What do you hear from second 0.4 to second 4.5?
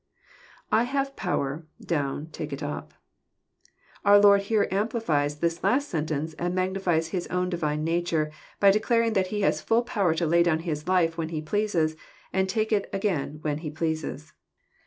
[/ Tiave p<mer..,doum„.tahe it up.] Our Lord